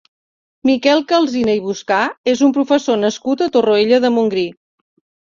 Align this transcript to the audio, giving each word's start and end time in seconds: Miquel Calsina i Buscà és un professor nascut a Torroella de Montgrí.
Miquel 0.69 1.03
Calsina 1.11 1.55
i 1.59 1.61
Buscà 1.67 2.01
és 2.35 2.43
un 2.49 2.57
professor 2.59 3.01
nascut 3.05 3.47
a 3.49 3.53
Torroella 3.59 4.05
de 4.09 4.17
Montgrí. 4.21 4.51